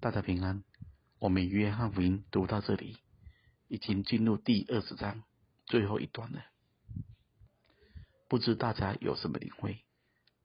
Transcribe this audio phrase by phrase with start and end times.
[0.00, 0.62] 大家平安。
[1.18, 2.98] 我们约翰福音读到这里，
[3.66, 5.24] 已经进入第二十章
[5.66, 6.44] 最后一段了。
[8.28, 9.84] 不知大家有什么领会？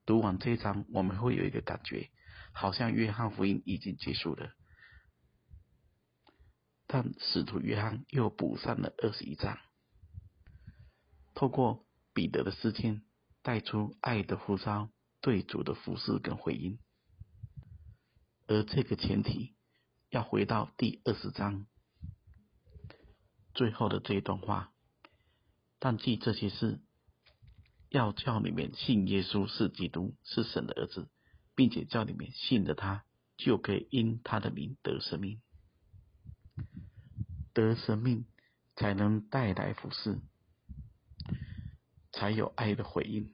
[0.08, 2.10] 读完这一章，我们会有一个感觉，
[2.52, 4.54] 好像约翰福音已经结束了。
[6.88, 9.60] 但使徒约翰又补上了二十一章，
[11.36, 13.04] 透过彼得的事件，
[13.44, 14.90] 带出爱的呼召、
[15.22, 16.80] 对主的服事跟回应。
[18.46, 19.56] 而这个前提，
[20.10, 21.66] 要回到第二十章
[23.54, 24.74] 最后的这一段话。
[25.80, 26.82] 但记这些事，
[27.90, 31.10] 要叫你们信耶稣是基督，是神的儿子，
[31.56, 33.06] 并且叫你们信了他，
[33.38, 35.42] 就可以因他的名得生命。
[37.54, 38.26] 得生命
[38.76, 40.20] 才能带来服事，
[42.12, 43.34] 才有爱的回应。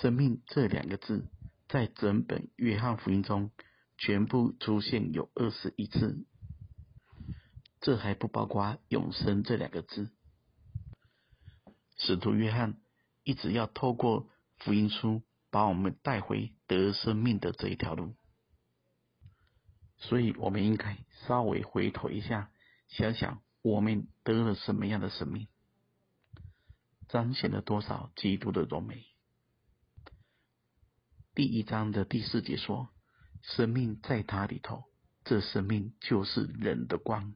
[0.00, 1.26] 生命这两个字。
[1.68, 3.50] 在整本约翰福音中，
[3.98, 6.24] 全部出现有二十一次，
[7.80, 10.10] 这还不包括永生这两个字。
[11.96, 12.78] 使徒约翰
[13.24, 14.28] 一直要透过
[14.58, 18.14] 福音书，把我们带回得生命的这一条路，
[19.96, 22.50] 所以我们应该稍微回头一下，
[22.88, 25.48] 想想我们得了什么样的生命，
[27.08, 29.06] 彰显了多少基督的荣美。
[31.36, 32.88] 第一章的第四节说
[33.44, 34.84] ：“生命在他里头，
[35.22, 37.34] 这生命就是人的光。”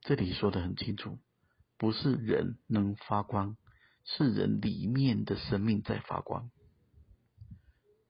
[0.00, 1.18] 这里说得很清楚，
[1.76, 3.58] 不是人能发光，
[4.02, 6.50] 是人里面的生命在发光。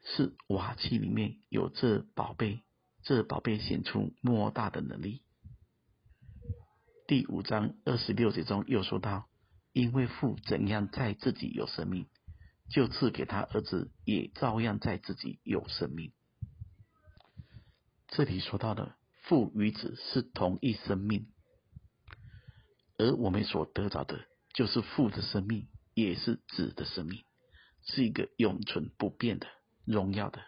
[0.04, 2.62] 是瓦器里面有这宝贝，
[3.02, 5.24] 这宝贝显出莫大的能力。
[7.08, 9.28] 第五章二十六节中又说到
[9.74, 12.06] ：“因为父怎样在自己有生命。”
[12.70, 16.12] 就赐给他儿子，也照样在自己有生命。
[18.08, 21.30] 这里说到的父与子是同一生命，
[22.96, 27.24] 而我们所得到的，就是父的生命，也是子的生命，
[27.82, 29.46] 是一个永存不变的
[29.84, 30.42] 荣耀的。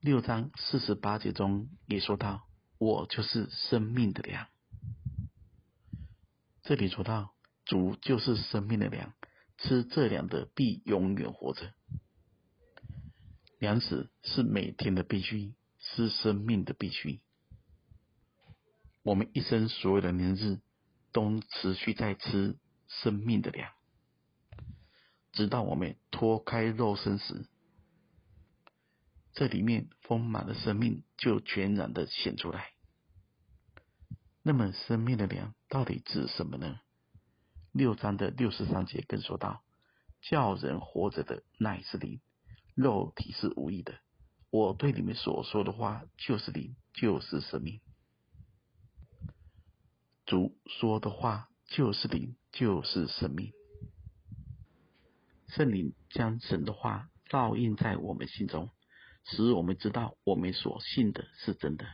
[0.00, 2.42] 六章四十八节中也说到
[2.78, 4.48] ：“我就是生命的粮。”
[6.64, 7.34] 这里说到
[7.64, 9.14] 主就是生命的粮。
[9.62, 11.72] 吃这粮的必永远活着。
[13.58, 17.20] 粮食是每天的必须，是生命的必须。
[19.04, 20.60] 我们一生所有的年日，
[21.12, 22.56] 都持续在吃
[22.88, 23.72] 生命的粮，
[25.32, 27.46] 直到我们脱开肉身时，
[29.32, 32.72] 这里面丰满的生命就全然的显出来。
[34.42, 36.80] 那么，生命的粮到底指什么呢？
[37.72, 39.64] 六章的六十三节更说道
[40.20, 42.20] ：“叫人活着的乃是灵，
[42.74, 43.98] 肉体是无意的。
[44.50, 47.80] 我对你们所说的话就是灵，就是生命。
[50.26, 53.54] 主说的话就是灵，就是生命。
[55.48, 58.70] 圣灵将神的话烙印在我们心中，
[59.24, 61.86] 使我们知道我们所信的是真的，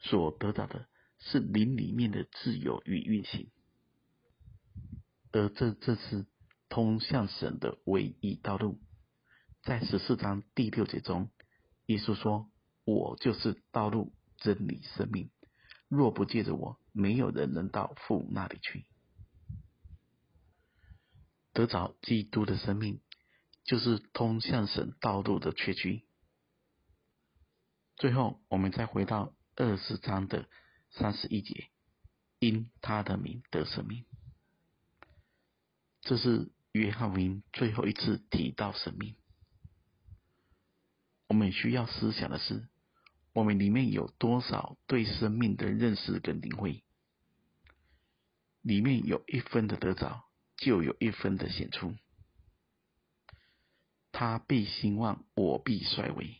[0.00, 0.88] 所得到的
[1.20, 3.48] 是灵里面的自由与运行。”
[5.32, 6.26] 而这这是
[6.68, 8.80] 通向神的唯一道路，
[9.62, 11.30] 在十四章第六节中，
[11.86, 12.50] 耶稣说
[12.84, 15.30] ：“我就是道路、真理、生命，
[15.88, 18.86] 若不借着我，没有人能到父那里去。”
[21.52, 23.00] 得着基督的生命，
[23.64, 26.04] 就是通向神道路的确据。
[27.96, 30.48] 最后，我们再回到二十章的
[30.90, 31.68] 三十一节，
[32.38, 34.06] 因他的名得生命。
[36.02, 39.14] 这是约翰福音最后一次提到生命。
[41.28, 42.68] 我们需要思想的是，
[43.32, 46.82] 我们里面有多少对生命的认识跟领会？
[48.62, 50.24] 里面有一分的得着，
[50.56, 51.94] 就有一分的显出。
[54.12, 56.36] 他必兴旺，我必衰微。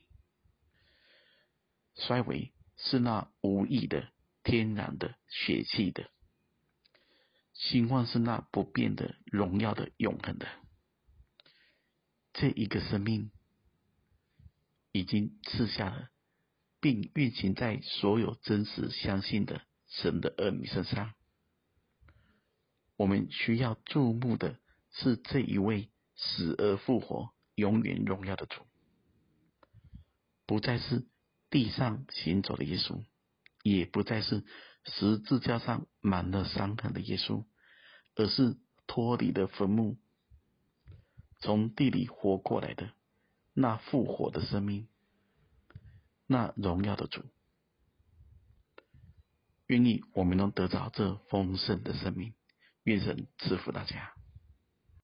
[1.94, 4.08] 衰微是那无意的、
[4.42, 6.10] 天然的、血气的。
[7.70, 10.48] 兴旺是那不变的、荣耀的、永恒的。
[12.32, 13.30] 这一个生命
[14.90, 16.08] 已经赐下了，
[16.80, 21.14] 并运行在所有真实相信的神的儿女身上。
[22.96, 24.58] 我们需要注目的
[24.90, 28.66] 是这一位死而复活、永远荣耀的主，
[30.44, 31.06] 不再是
[31.50, 33.04] 地上行走的耶稣，
[33.62, 34.44] 也不再是
[34.84, 37.46] 十字架上满了伤痕的耶稣。
[38.20, 38.54] 而是
[38.86, 39.96] 脱离了坟墓，
[41.38, 42.90] 从地里活过来的，
[43.54, 44.88] 那复活的生命，
[46.26, 47.24] 那荣耀的主。
[49.68, 52.34] 愿意我们能得着这丰盛的生命，
[52.82, 54.12] 愿神赐福大家。